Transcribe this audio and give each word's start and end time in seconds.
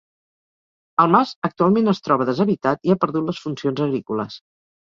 El 1.03 1.11
mas 1.15 1.33
actualment 1.49 1.93
es 1.93 2.01
troba 2.07 2.29
deshabitat 2.31 2.89
i 2.91 2.95
ha 2.95 2.99
perdut 3.07 3.29
les 3.31 3.43
funcions 3.47 3.87
agrícoles. 3.89 4.41